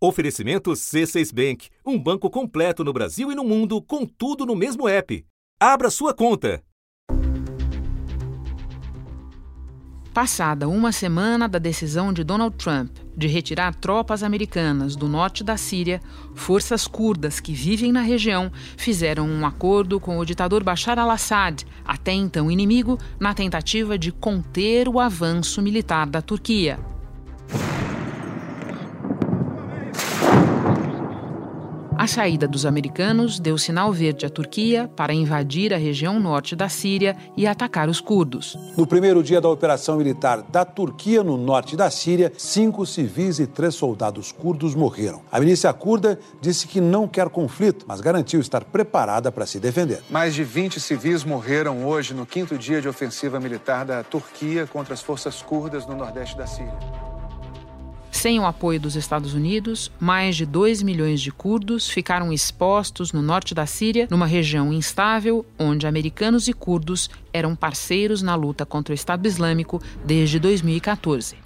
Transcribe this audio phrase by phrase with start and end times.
[0.00, 4.88] Oferecimento C6 Bank, um banco completo no Brasil e no mundo, com tudo no mesmo
[4.88, 5.26] app.
[5.58, 6.62] Abra sua conta.
[10.14, 15.56] Passada uma semana da decisão de Donald Trump de retirar tropas americanas do norte da
[15.56, 16.00] Síria,
[16.32, 22.12] forças curdas que vivem na região fizeram um acordo com o ditador Bashar al-Assad, até
[22.12, 26.78] então inimigo, na tentativa de conter o avanço militar da Turquia.
[32.08, 37.16] Saída dos americanos deu sinal verde à Turquia para invadir a região norte da Síria
[37.36, 38.56] e atacar os curdos.
[38.76, 43.46] No primeiro dia da operação militar da Turquia no norte da Síria, cinco civis e
[43.46, 45.22] três soldados curdos morreram.
[45.30, 50.02] A milícia curda disse que não quer conflito, mas garantiu estar preparada para se defender.
[50.10, 54.94] Mais de 20 civis morreram hoje no quinto dia de ofensiva militar da Turquia contra
[54.94, 57.07] as forças curdas no nordeste da Síria.
[58.18, 63.22] Sem o apoio dos Estados Unidos, mais de 2 milhões de curdos ficaram expostos no
[63.22, 68.92] norte da Síria, numa região instável onde americanos e curdos eram parceiros na luta contra
[68.92, 71.36] o Estado Islâmico desde 2014.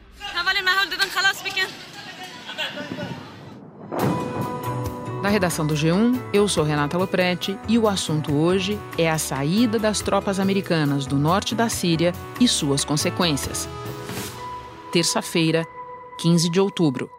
[5.22, 9.78] Da redação do G1, eu sou Renata Loprete e o assunto hoje é a saída
[9.78, 13.68] das tropas americanas do norte da Síria e suas consequências.
[14.90, 15.66] Terça-feira,
[16.18, 17.10] 15 de outubro.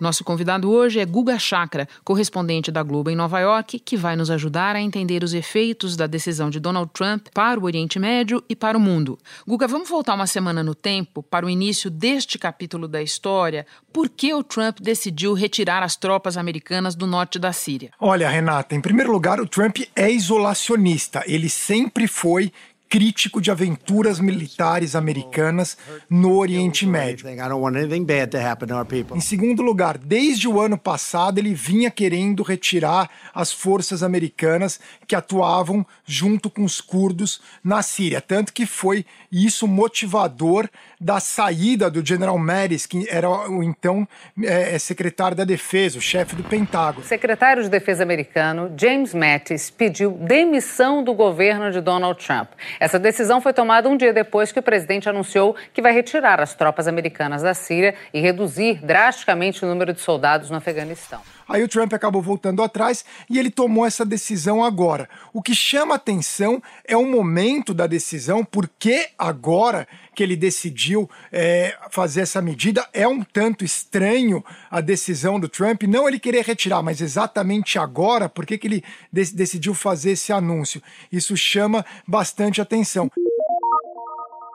[0.00, 4.30] Nosso convidado hoje é Guga Chakra, correspondente da Globo em Nova York, que vai nos
[4.30, 8.54] ajudar a entender os efeitos da decisão de Donald Trump para o Oriente Médio e
[8.54, 9.18] para o mundo.
[9.44, 13.66] Guga, vamos voltar uma semana no tempo para o início deste capítulo da história.
[13.92, 17.90] Por que o Trump decidiu retirar as tropas americanas do norte da Síria?
[17.98, 21.24] Olha, Renata, em primeiro lugar, o Trump é isolacionista.
[21.26, 22.52] Ele sempre foi
[22.88, 25.76] crítico de aventuras militares americanas
[26.08, 27.26] no Oriente Médio.
[29.16, 35.14] Em segundo lugar, desde o ano passado, ele vinha querendo retirar as forças americanas que
[35.14, 40.68] atuavam junto com os curdos na Síria, tanto que foi isso motivador
[41.00, 44.06] da saída do General Mattis, que era o então
[44.42, 47.04] é, é, secretário da Defesa, o chefe do Pentágono.
[47.04, 52.50] O secretário de Defesa americano, James Mattis, pediu demissão do governo de Donald Trump.
[52.80, 56.54] Essa decisão foi tomada um dia depois que o presidente anunciou que vai retirar as
[56.54, 61.20] tropas americanas da Síria e reduzir drasticamente o número de soldados no Afeganistão.
[61.48, 65.08] Aí o Trump acabou voltando atrás e ele tomou essa decisão agora.
[65.32, 71.76] O que chama atenção é o momento da decisão, porque agora que ele decidiu é,
[71.90, 76.82] fazer essa medida é um tanto estranho a decisão do Trump, não ele querer retirar,
[76.82, 80.82] mas exatamente agora, por que ele decidiu fazer esse anúncio?
[81.10, 83.10] Isso chama bastante atenção.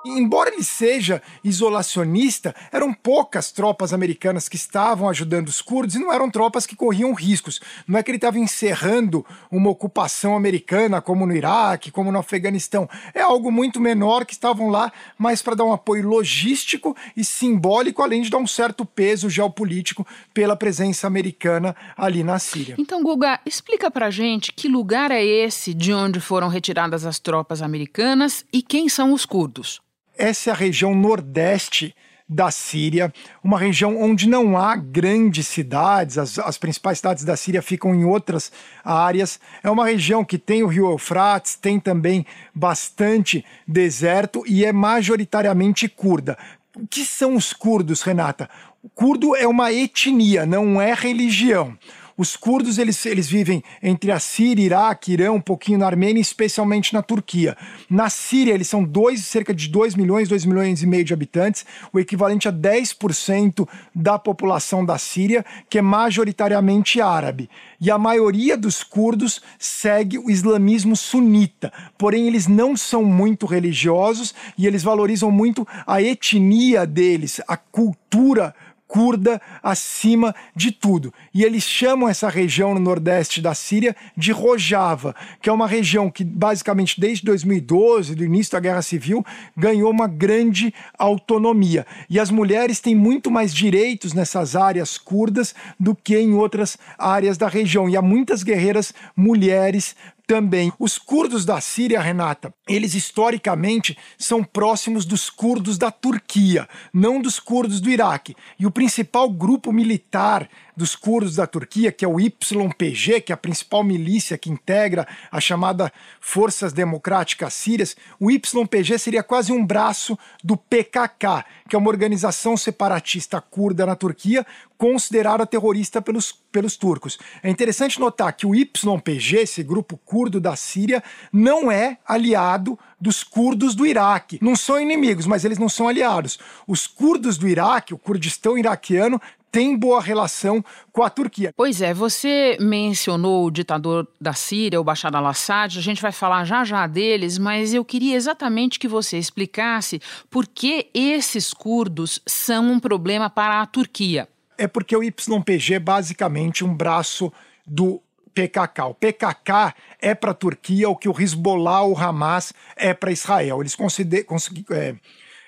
[0.06, 6.12] Embora ele seja isolacionista, eram poucas tropas americanas que estavam ajudando os curdos e não
[6.12, 7.62] eram tropas que corriam riscos.
[7.88, 12.90] Não é que ele estava encerrando uma ocupação americana, como no Iraque, como no Afeganistão.
[13.14, 18.02] É algo muito menor que estavam lá mais para dar um apoio logístico e simbólico,
[18.02, 22.76] além de dar um certo peso geopolítico pela presença americana ali na Síria.
[22.78, 27.62] Então, Guga, explica pra gente que lugar é esse de onde foram retiradas as tropas
[27.62, 29.82] americanas e quem são os curdos.
[30.18, 31.96] Essa é a região nordeste
[32.28, 33.14] da Síria,
[33.44, 38.06] uma região onde não há grandes cidades, as, as, principais cidades da Síria ficam em
[38.06, 38.52] outras
[38.84, 39.40] áreas.
[39.62, 45.88] É uma região que tem o rio Eufrates, tem também bastante deserto e é majoritariamente
[45.88, 46.38] curda.
[46.76, 48.50] O que são os curdos, Renata?
[48.82, 51.78] O curdo é uma etnia, não é religião.
[52.16, 56.94] Os curdos eles, eles vivem entre a Síria, Iraque, Irã, um pouquinho na Armênia, especialmente
[56.94, 57.58] na Turquia.
[57.90, 61.66] Na Síria, eles são dois, cerca de 2 milhões, 2 milhões e meio de habitantes,
[61.92, 67.50] o equivalente a 10% da população da Síria, que é majoritariamente árabe.
[67.82, 74.36] E a maioria dos curdos segue o islamismo sunita, porém eles não são muito religiosos
[74.58, 78.54] e eles valorizam muito a etnia deles, a cultura
[78.88, 81.14] curda acima de tudo.
[81.34, 86.10] E eles chamam essa região no nordeste da Síria de Rojava, que é uma região
[86.10, 89.26] que, basicamente, desde 2012, do início da Guerra Civil,
[89.56, 91.86] ganhou uma grande autonomia.
[92.10, 97.38] E as mulheres têm muito mais direitos nessas áreas curdas do que em outras áreas
[97.38, 97.90] da região.
[97.90, 99.96] E há muitas guerreiras mulheres
[100.28, 100.72] também.
[100.80, 107.40] Os curdos da Síria, Renata, eles historicamente são próximos dos curdos da Turquia, não dos
[107.40, 108.36] curdos do Iraque.
[108.58, 113.36] E o principal grupo militar dos curdos da Turquia, que é o YPG, que é
[113.36, 119.66] a principal milícia que integra a chamada Forças Democráticas Sírias, o YPG seria quase um
[119.66, 124.46] braço do PKK, que é uma organização separatista curda na Turquia,
[124.78, 127.18] considerada terrorista pelos, pelos turcos.
[127.42, 133.24] É interessante notar que o YPG, esse grupo curdo da Síria, não é aliado dos
[133.24, 134.40] curdos do Iraque.
[134.42, 136.40] Não são inimigos, mas eles não são aliados.
[136.68, 139.22] Os curdos do Iraque, o Kurdistão iraquiano,
[139.54, 141.54] tem boa relação com a Turquia.
[141.56, 146.44] Pois é, você mencionou o ditador da Síria, o Bashar al-Assad, a gente vai falar
[146.44, 152.72] já já deles, mas eu queria exatamente que você explicasse por que esses curdos são
[152.72, 154.28] um problema para a Turquia.
[154.58, 157.32] É porque o YPG é basicamente um braço
[157.66, 158.02] do
[158.34, 158.86] PKK.
[158.86, 163.62] O PKK é para a Turquia o que o Hezbollah, o Hamas é para Israel.
[163.62, 164.26] Eles consideram.
[164.72, 164.96] É,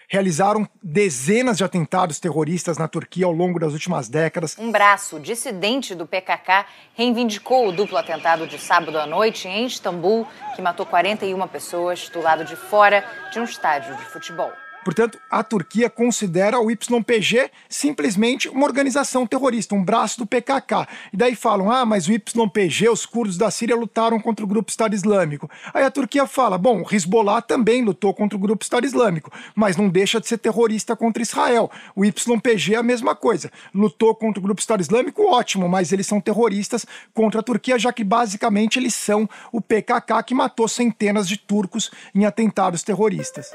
[0.07, 4.55] realizaram dezenas de atentados terroristas na Turquia ao longo das últimas décadas.
[4.57, 10.27] Um braço dissidente do PKK reivindicou o duplo atentado de sábado à noite em Istambul,
[10.55, 14.51] que matou 41 pessoas do lado de fora de um estádio de futebol.
[14.85, 20.87] Portanto, a Turquia considera o YPG simplesmente uma organização terrorista, um braço do PKK.
[21.11, 24.69] E daí falam: ah, mas o YPG, os curdos da Síria lutaram contra o grupo
[24.69, 25.49] Estado Islâmico.
[25.73, 29.75] Aí a Turquia fala: bom, o Hezbollah também lutou contra o grupo Estado Islâmico, mas
[29.75, 31.71] não deixa de ser terrorista contra Israel.
[31.95, 33.51] O YPG é a mesma coisa.
[33.73, 37.91] Lutou contra o grupo Estado Islâmico, ótimo, mas eles são terroristas contra a Turquia, já
[37.91, 43.47] que basicamente eles são o PKK que matou centenas de turcos em atentados terroristas.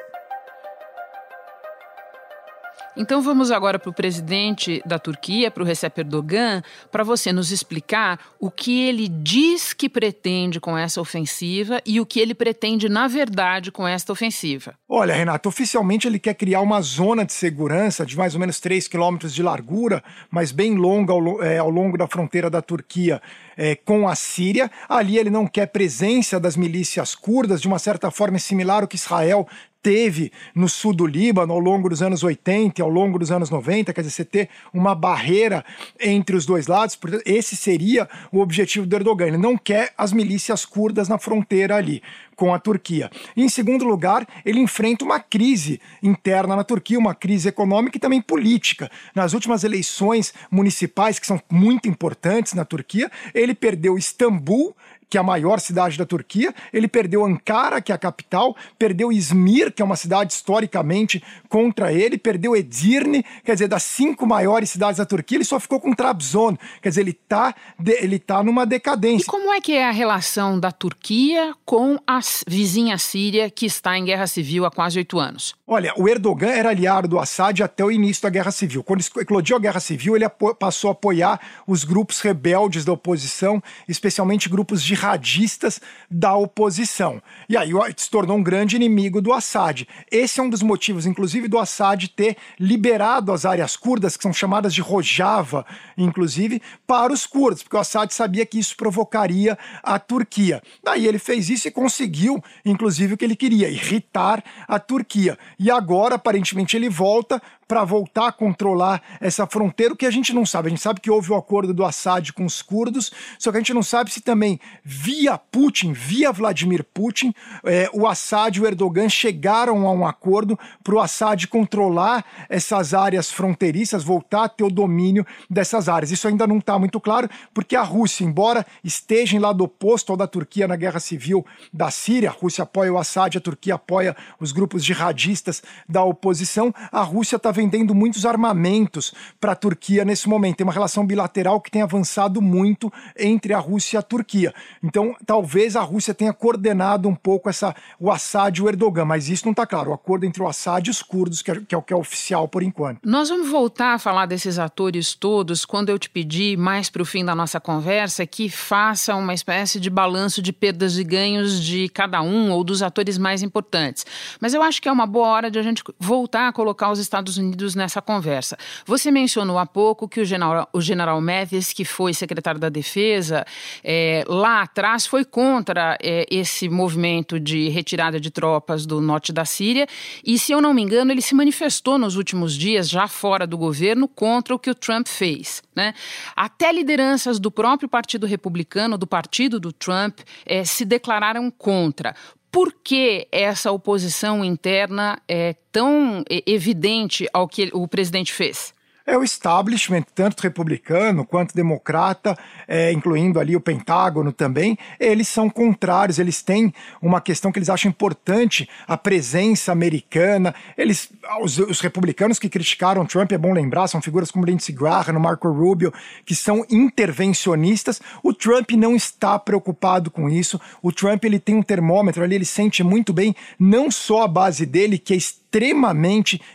[2.97, 7.53] Então vamos agora para o presidente da Turquia, para o Recep Erdogan, para você nos
[7.53, 12.89] explicar o que ele diz que pretende com essa ofensiva e o que ele pretende,
[12.89, 14.75] na verdade, com esta ofensiva.
[14.89, 18.89] Olha, Renato, oficialmente ele quer criar uma zona de segurança de mais ou menos 3
[18.89, 23.23] quilômetros de largura, mas bem longa ao, é, ao longo da fronteira da Turquia
[23.57, 24.71] é, com a Síria.
[24.89, 28.89] Ali ele não quer presença das milícias curdas, de uma certa forma é similar ao
[28.89, 29.47] que Israel
[29.83, 33.51] teve no sul do Líbano ao longo dos anos 80 e ao longo dos anos
[33.51, 35.65] 90, quer dizer, você ter uma barreira
[35.99, 39.29] entre os dois lados, esse seria o objetivo do Erdogan.
[39.29, 42.03] Ele não quer as milícias curdas na fronteira ali
[42.41, 43.11] com a Turquia.
[43.37, 48.01] E, em segundo lugar, ele enfrenta uma crise interna na Turquia, uma crise econômica e
[48.01, 48.91] também política.
[49.15, 54.75] Nas últimas eleições municipais, que são muito importantes na Turquia, ele perdeu Istambul
[55.11, 59.13] que é a maior cidade da Turquia, ele perdeu Ankara, que é a capital, perdeu
[59.13, 64.71] Izmir, que é uma cidade historicamente contra ele, perdeu Edirne, quer dizer, das cinco maiores
[64.71, 67.53] cidades da Turquia, ele só ficou com Trabzon, quer dizer, ele está
[67.85, 69.25] ele tá numa decadência.
[69.25, 73.99] E como é que é a relação da Turquia com a vizinha Síria, que está
[73.99, 75.55] em guerra civil há quase oito anos?
[75.67, 78.85] Olha, o Erdogan era aliado do Assad até o início da guerra civil.
[78.85, 80.29] Quando eclodiu a guerra civil, ele
[80.59, 85.81] passou a apoiar os grupos rebeldes da oposição, especialmente grupos de jihadistas
[86.11, 87.23] da oposição.
[87.49, 89.89] E aí se tornou um grande inimigo do Assad.
[90.11, 94.33] Esse é um dos motivos, inclusive, do Assad ter liberado as áreas curdas, que são
[94.33, 95.65] chamadas de Rojava,
[95.97, 100.63] inclusive, para os curdos, porque o Assad sabia que isso provocaria a Turquia.
[100.85, 105.39] Daí ele fez isso e conseguiu, inclusive, o que ele queria, irritar a Turquia.
[105.59, 110.35] E agora, aparentemente, ele volta para voltar a controlar essa fronteira, o que a gente
[110.35, 110.67] não sabe.
[110.67, 113.61] A gente sabe que houve o acordo do Assad com os curdos, só que a
[113.61, 117.33] gente não sabe se também, via Putin, via Vladimir Putin,
[117.63, 122.93] é, o Assad e o Erdogan chegaram a um acordo para o Assad controlar essas
[122.93, 126.11] áreas fronteiriças, voltar a ter o domínio dessas áreas.
[126.11, 130.17] Isso ainda não está muito claro, porque a Rússia, embora esteja em lado oposto ao
[130.17, 134.17] da Turquia na guerra civil da Síria, a Rússia apoia o Assad, a Turquia apoia
[134.41, 140.29] os grupos jihadistas da oposição, a Rússia está vendendo muitos armamentos para a Turquia nesse
[140.29, 140.57] momento.
[140.57, 144.55] Tem uma relação bilateral que tem avançado muito entre a Rússia e a Turquia.
[144.83, 149.29] Então, talvez a Rússia tenha coordenado um pouco essa, o Assad e o Erdogan, mas
[149.29, 149.91] isso não está claro.
[149.91, 151.97] O acordo entre o Assad e os curdos, que é, que é o que é
[151.97, 153.01] oficial por enquanto.
[153.05, 157.05] Nós vamos voltar a falar desses atores todos quando eu te pedir, mais para o
[157.05, 161.91] fim da nossa conversa, que faça uma espécie de balanço de perdas e ganhos de
[161.91, 164.07] cada um ou dos atores mais importantes.
[164.41, 166.99] Mas eu acho que é uma boa hora de a gente voltar a colocar os
[166.99, 168.57] Estados Unidos Unidos nessa conversa.
[168.87, 173.45] Você mencionou há pouco que o general, o general Mattis, que foi secretário da Defesa,
[173.83, 179.45] é, lá atrás foi contra é, esse movimento de retirada de tropas do norte da
[179.45, 179.87] Síria
[180.25, 183.59] e, se eu não me engano, ele se manifestou nos últimos dias, já fora do
[183.59, 185.63] governo, contra o que o Trump fez.
[185.75, 185.93] Né?
[186.37, 192.15] Até lideranças do próprio Partido Republicano, do partido do Trump, é, se declararam contra.
[192.51, 198.75] Por que essa oposição interna é tão evidente ao que o presidente fez?
[199.11, 202.39] É o establishment, tanto republicano quanto democrata,
[202.69, 207.69] é, incluindo ali o Pentágono também, eles são contrários, eles têm uma questão que eles
[207.69, 210.55] acham importante, a presença americana.
[210.79, 211.11] Eles,
[211.43, 215.51] os, os republicanos que criticaram Trump, é bom lembrar, são figuras como Lindsey Graham, Marco
[215.51, 215.93] Rubio,
[216.25, 218.01] que são intervencionistas.
[218.23, 220.61] O Trump não está preocupado com isso.
[220.81, 224.65] O Trump ele tem um termômetro ali, ele sente muito bem não só a base
[224.65, 225.17] dele, que é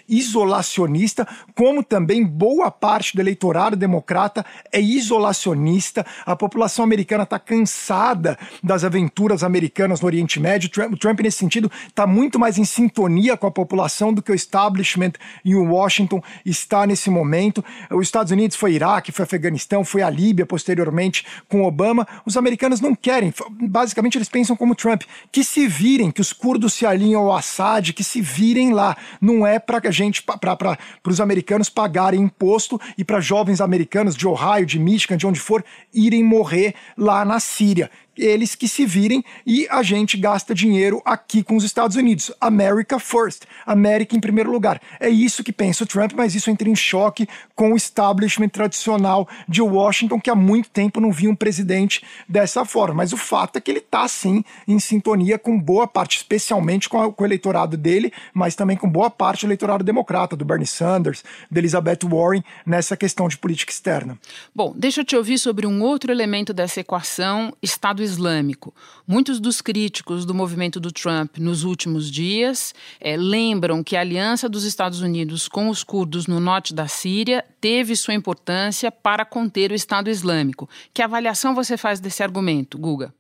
[0.08, 6.06] isolacionista, como também boa parte do eleitorado democrata é isolacionista.
[6.26, 10.70] A população americana está cansada das aventuras americanas no Oriente Médio.
[10.92, 14.36] O Trump, nesse sentido, está muito mais em sintonia com a população do que o
[14.36, 17.64] establishment em Washington está nesse momento.
[17.92, 22.08] Os Estados Unidos foi Iraque, foi Afeganistão, foi a Líbia posteriormente com Obama.
[22.26, 26.74] Os americanos não querem, basicamente eles pensam como Trump, que se virem, que os curdos
[26.74, 28.85] se alinham ao Assad, que se virem lá
[29.22, 34.28] não é para a gente, para os americanos pagarem imposto e para jovens americanos de
[34.28, 35.64] Ohio, de Michigan, de onde for,
[35.94, 41.44] irem morrer lá na Síria eles que se virem e a gente gasta dinheiro aqui
[41.44, 42.32] com os Estados Unidos.
[42.40, 44.82] America first, América em primeiro lugar.
[45.00, 49.28] É isso que pensa o Trump, mas isso entra em choque com o establishment tradicional
[49.48, 52.96] de Washington, que há muito tempo não via um presidente dessa forma.
[52.96, 57.02] Mas o fato é que ele está, sim, em sintonia com boa parte, especialmente com,
[57.02, 60.68] a, com, o eleitorado dele, mas também com boa parte do eleitorado democrata, do Bernie
[60.68, 64.18] Sanders, da Elizabeth Warren, nessa questão de política externa.
[64.54, 68.74] Bom, deixa eu te ouvir sobre um outro elemento dessa equação, Estado Islâmico.
[69.06, 74.48] Muitos dos críticos do movimento do Trump nos últimos dias é, lembram que a aliança
[74.48, 79.72] dos Estados Unidos com os curdos no norte da Síria teve sua importância para conter
[79.72, 80.70] o Estado Islâmico.
[80.94, 83.14] Que avaliação você faz desse argumento, Guga?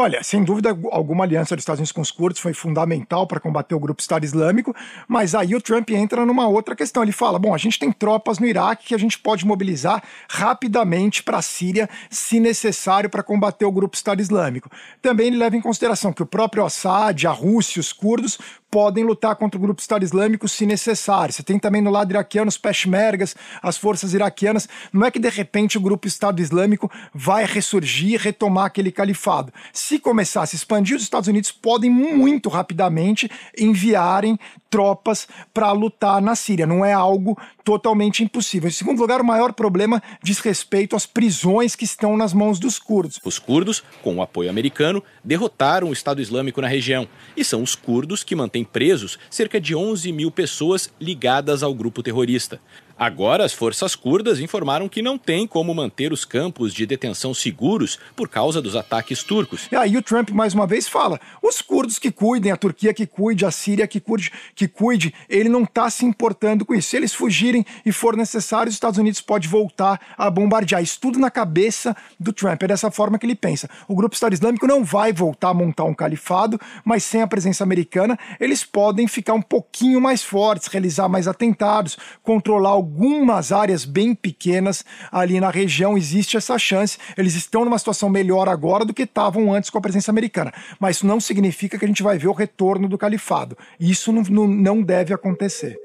[0.00, 3.74] Olha, sem dúvida alguma aliança dos Estados Unidos com os curdos foi fundamental para combater
[3.74, 4.72] o grupo Estado Islâmico,
[5.08, 7.02] mas aí o Trump entra numa outra questão.
[7.02, 10.00] Ele fala: bom, a gente tem tropas no Iraque que a gente pode mobilizar
[10.30, 14.70] rapidamente para a Síria, se necessário, para combater o grupo Estado Islâmico.
[15.02, 18.38] Também ele leva em consideração que o próprio Assad, a Rússia, os curdos
[18.70, 21.32] podem lutar contra o grupo Estado Islâmico se necessário.
[21.32, 24.68] Você tem também no lado iraquiano os peshmergas, as forças iraquianas.
[24.92, 29.52] Não é que de repente o grupo Estado Islâmico vai ressurgir, retomar aquele califado.
[29.72, 34.38] Se começar a se expandir, os Estados Unidos podem muito rapidamente enviarem
[34.70, 36.66] tropas para lutar na Síria.
[36.66, 38.68] Não é algo totalmente impossível.
[38.68, 42.78] Em segundo lugar, o maior problema diz respeito às prisões que estão nas mãos dos
[42.78, 43.18] curdos.
[43.24, 47.08] Os curdos, com o apoio americano, derrotaram o Estado Islâmico na região.
[47.36, 52.02] E são os curdos que mantêm presos cerca de 11 mil pessoas ligadas ao grupo
[52.02, 52.60] terrorista.
[52.98, 57.96] Agora, as forças curdas informaram que não tem como manter os campos de detenção seguros
[58.16, 59.68] por causa dos ataques turcos.
[59.70, 63.06] E aí o Trump mais uma vez fala: os curdos que cuidem, a Turquia que
[63.06, 66.88] cuide, a Síria que cuide, que cuide ele não está se importando com isso.
[66.88, 70.82] Se eles fugirem e for necessário, os Estados Unidos pode voltar a bombardear.
[70.82, 72.60] Isso tudo na cabeça do Trump.
[72.64, 73.70] É dessa forma que ele pensa.
[73.86, 77.62] O grupo Estado Islâmico não vai voltar a montar um califado, mas sem a presença
[77.62, 83.84] americana, eles podem ficar um pouquinho mais fortes, realizar mais atentados, controlar o algumas áreas
[83.84, 86.96] bem pequenas ali na região existe essa chance.
[87.18, 90.52] Eles estão numa situação melhor agora do que estavam antes com a presença americana.
[90.80, 93.56] Mas isso não significa que a gente vai ver o retorno do califado.
[93.78, 95.76] Isso não, não, deve acontecer.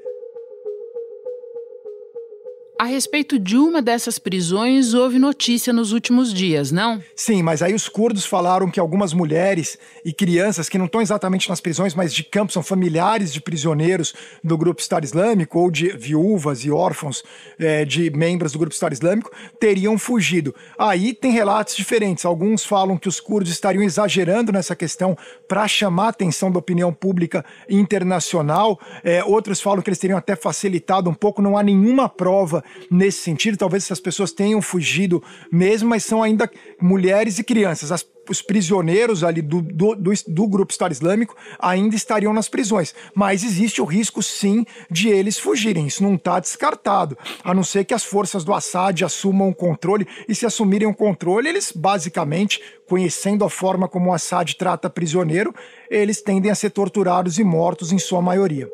[2.84, 7.02] A respeito de uma dessas prisões, houve notícia nos últimos dias, não?
[7.16, 11.48] Sim, mas aí os curdos falaram que algumas mulheres e crianças que não estão exatamente
[11.48, 14.12] nas prisões, mas de campo, são familiares de prisioneiros
[14.44, 17.24] do grupo Estado Islâmico ou de viúvas e órfãos
[17.58, 20.54] é, de membros do grupo Estado Islâmico, teriam fugido.
[20.78, 22.26] Aí tem relatos diferentes.
[22.26, 25.16] Alguns falam que os curdos estariam exagerando nessa questão
[25.48, 28.78] para chamar a atenção da opinião pública internacional.
[29.02, 31.40] É, outros falam que eles teriam até facilitado um pouco.
[31.40, 33.56] Não há nenhuma prova nesse sentido.
[33.56, 36.50] Talvez essas pessoas tenham fugido mesmo, mas são ainda
[36.80, 37.92] mulheres e crianças.
[37.92, 42.94] As, os prisioneiros ali do, do, do, do, grupo Estado Islâmico ainda estariam nas prisões.
[43.14, 45.86] Mas existe o risco, sim, de eles fugirem.
[45.86, 47.16] Isso não está descartado.
[47.42, 50.06] A não ser que as forças do Assad assumam o controle.
[50.28, 55.54] E se assumirem o controle, eles basicamente, conhecendo a forma como o Assad trata prisioneiro,
[55.90, 58.68] eles tendem a ser torturados e mortos em sua maioria.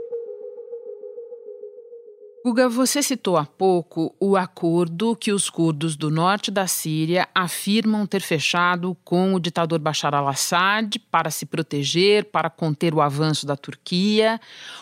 [2.42, 8.06] Guga, você citou há pouco o acordo que os curdos do norte da Síria afirmam
[8.06, 13.56] ter fechado com o ditador Bashar al-Assad para se proteger, para conter o avanço da
[13.56, 14.40] Turquia.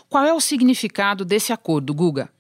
[0.09, 2.31] Qual é o significado desse acordo, Guga?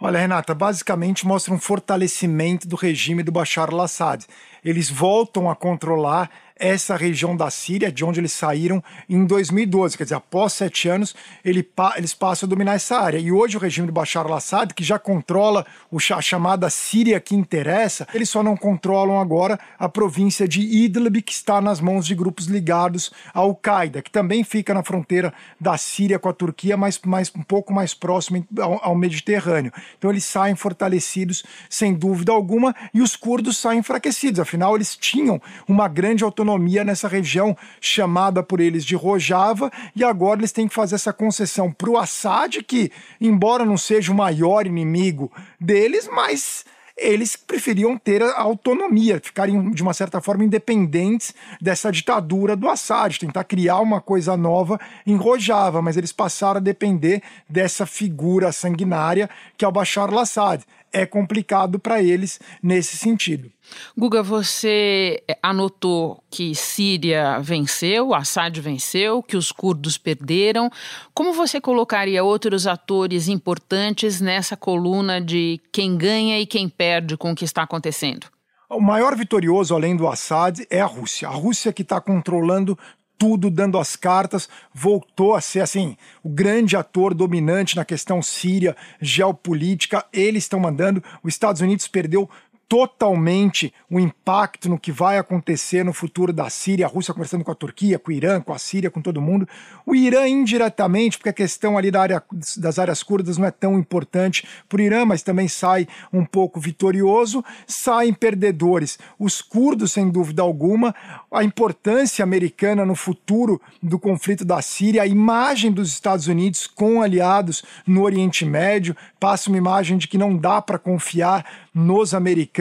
[0.00, 4.26] Olha, Renata, basicamente mostra um fortalecimento do regime do Bashar al-Assad.
[4.64, 9.96] Eles voltam a controlar essa região da Síria, de onde eles saíram em 2012.
[9.96, 13.18] Quer dizer, após sete anos, ele, eles passam a dominar essa área.
[13.18, 18.06] E hoje o regime do Bashar al-Assad, que já controla a chamada Síria que interessa,
[18.14, 22.46] eles só não controlam agora a província de Idlib, que está nas mãos de grupos
[22.46, 27.32] ligados à Al-Qaeda, que também fica na fronteira da Síria com a Turquia, mas, mas
[27.36, 29.72] um pouco mais próximo ao, ao Mediterrâneo.
[29.98, 34.38] Então eles saem fortalecidos, sem dúvida alguma, e os curdos saem enfraquecidos.
[34.38, 40.04] Afinal, eles tinham uma grande autonomia autonomia nessa região chamada por eles de Rojava, e
[40.04, 44.14] agora eles têm que fazer essa concessão para o Assad, que, embora não seja o
[44.14, 46.64] maior inimigo deles, mas
[46.96, 53.18] eles preferiam ter a autonomia, ficarem de uma certa forma independentes dessa ditadura do Assad,
[53.18, 59.28] tentar criar uma coisa nova em Rojava, mas eles passaram a depender dessa figura sanguinária
[59.56, 63.50] que é o Bashar al-Assad é complicado para eles nesse sentido.
[63.98, 70.70] Guga, você anotou que Síria venceu, Assad venceu, que os curdos perderam.
[71.12, 77.32] Como você colocaria outros atores importantes nessa coluna de quem ganha e quem perde com
[77.32, 78.28] o que está acontecendo?
[78.70, 81.28] O maior vitorioso, além do Assad, é a Rússia.
[81.28, 82.78] A Rússia que está controlando
[83.24, 88.76] tudo, dando as cartas, voltou a ser assim o grande ator dominante na questão síria,
[89.00, 90.04] geopolítica.
[90.12, 91.02] Eles estão mandando.
[91.22, 92.28] Os Estados Unidos perdeu
[92.68, 97.50] totalmente o impacto no que vai acontecer no futuro da Síria, a Rússia conversando com
[97.50, 99.48] a Turquia, com o Irã, com a Síria, com todo mundo.
[99.86, 102.22] O Irã indiretamente, porque a questão ali da área,
[102.56, 106.58] das áreas curdas não é tão importante para o Irã, mas também sai um pouco
[106.58, 108.98] vitorioso, saem perdedores.
[109.18, 110.94] Os curdos, sem dúvida alguma,
[111.30, 117.02] a importância americana no futuro do conflito da Síria, a imagem dos Estados Unidos com
[117.02, 121.44] aliados no Oriente Médio, passa uma imagem de que não dá para confiar
[121.74, 122.53] nos americanos,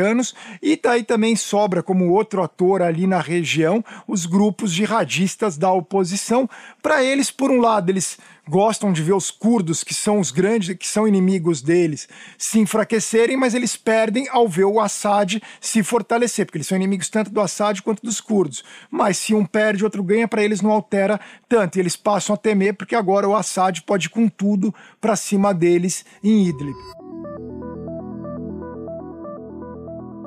[0.62, 6.50] e daí também sobra como outro ator ali na região os grupos jihadistas da oposição.
[6.82, 10.76] Para eles, por um lado, eles gostam de ver os curdos, que são os grandes,
[10.76, 12.08] que são inimigos deles,
[12.38, 17.10] se enfraquecerem, mas eles perdem ao ver o Assad se fortalecer, porque eles são inimigos
[17.10, 18.64] tanto do Assad quanto dos curdos.
[18.92, 22.38] Mas se um perde, outro ganha, para eles não altera tanto, e eles passam a
[22.38, 27.03] temer, porque agora o Assad pode ir com tudo para cima deles em Idlib.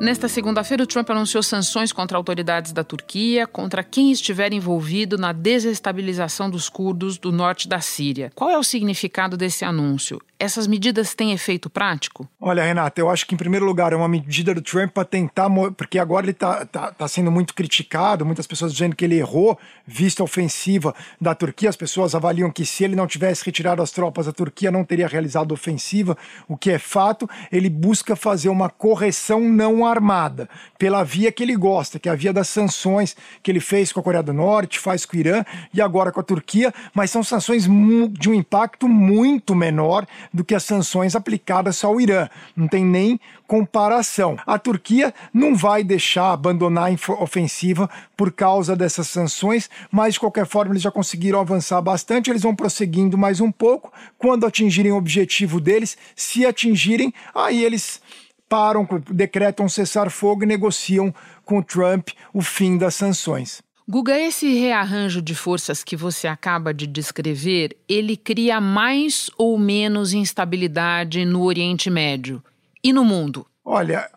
[0.00, 5.32] Nesta segunda-feira, o Trump anunciou sanções contra autoridades da Turquia, contra quem estiver envolvido na
[5.32, 8.30] desestabilização dos curdos do norte da Síria.
[8.35, 10.20] Qual é o significado desse anúncio?
[10.38, 12.28] Essas medidas têm efeito prático?
[12.38, 15.48] Olha, Renata, eu acho que, em primeiro lugar, é uma medida do Trump para tentar.
[15.74, 19.59] Porque agora ele está tá, tá sendo muito criticado, muitas pessoas dizendo que ele errou,
[19.87, 21.70] vista a ofensiva da Turquia.
[21.70, 25.09] As pessoas avaliam que se ele não tivesse retirado as tropas, a Turquia não teria
[25.09, 27.28] realizado ofensiva, o que é fato.
[27.50, 32.16] Ele busca fazer uma correção não armada, pela via que ele gosta, que é a
[32.16, 35.44] via das sanções que ele fez com a Coreia do Norte, faz com o Irã
[35.72, 40.55] e agora com a Turquia, mas são sanções de um impacto muito menor do que
[40.55, 42.29] as sanções aplicadas ao Irã.
[42.57, 44.37] Não tem nem comparação.
[44.46, 50.46] A Turquia não vai deixar abandonar a ofensiva por causa dessas sanções, mas de qualquer
[50.46, 53.92] forma eles já conseguiram avançar bastante, eles vão prosseguindo mais um pouco.
[54.18, 58.01] Quando atingirem o objetivo deles, se atingirem, aí eles
[58.48, 63.62] param, decretam cessar-fogo e negociam com Trump o fim das sanções.
[63.88, 70.12] Guga, esse rearranjo de forças que você acaba de descrever, ele cria mais ou menos
[70.12, 72.42] instabilidade no Oriente Médio
[72.82, 73.46] e no mundo?
[73.64, 74.11] Olha,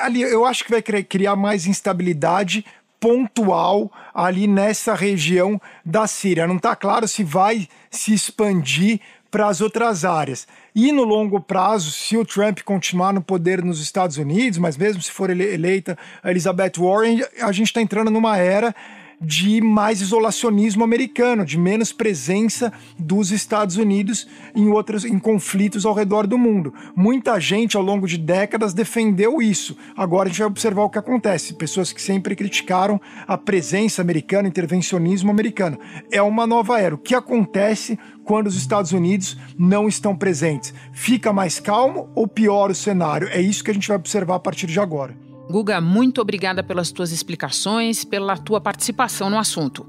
[0.00, 2.64] ali eu acho que vai criar mais instabilidade
[2.98, 6.46] pontual ali nessa região da Síria.
[6.46, 9.00] Não está claro se vai se expandir
[9.32, 10.46] para as outras áreas.
[10.74, 15.02] E no longo prazo, se o Trump continuar no poder nos Estados Unidos, mas mesmo
[15.02, 18.74] se for eleita Elizabeth Warren, a gente está entrando numa era
[19.22, 25.94] de mais isolacionismo americano, de menos presença dos Estados Unidos em outros em conflitos ao
[25.94, 26.74] redor do mundo.
[26.96, 29.76] Muita gente ao longo de décadas defendeu isso.
[29.96, 31.54] Agora a gente vai observar o que acontece.
[31.54, 35.78] Pessoas que sempre criticaram a presença americana, intervencionismo americano.
[36.10, 36.94] É uma nova era.
[36.94, 40.74] O que acontece quando os Estados Unidos não estão presentes?
[40.92, 43.28] Fica mais calmo ou piora o cenário?
[43.28, 45.31] É isso que a gente vai observar a partir de agora.
[45.50, 49.86] Guga, muito obrigada pelas tuas explicações, pela tua participação no assunto.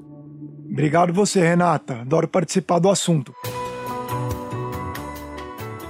[0.69, 2.01] Obrigado você, Renata.
[2.01, 3.33] Adoro participar do assunto.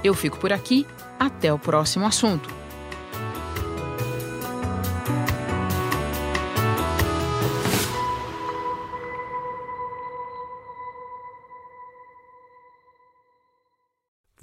[0.02, 0.86] Eu fico por aqui.
[1.18, 2.48] Até o próximo assunto.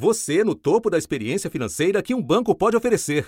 [0.02, 3.28] Você no topo da experiência financeira que um banco pode oferecer.